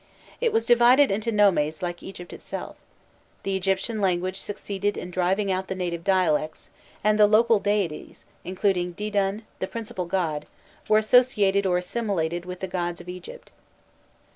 It 0.39 0.51
was 0.51 0.65
divided 0.65 1.11
into 1.11 1.31
nomes 1.31 1.83
like 1.83 2.01
Egypt 2.01 2.33
itself; 2.33 2.75
the 3.43 3.55
Egyptian 3.55 4.01
language 4.01 4.37
succeeded 4.39 4.97
in 4.97 5.11
driving 5.11 5.51
out 5.51 5.67
the 5.67 5.75
native 5.75 6.03
dialects, 6.03 6.71
and 7.03 7.19
the 7.19 7.27
local 7.27 7.59
deities, 7.59 8.25
including 8.43 8.95
Didûn, 8.95 9.43
the 9.59 9.67
principal 9.67 10.07
god, 10.07 10.47
were 10.89 10.97
associated 10.97 11.67
or 11.67 11.77
assimilated 11.77 12.45
with 12.47 12.61
the 12.61 12.67
gods 12.67 12.99
of 12.99 13.09
Egypt. 13.09 13.51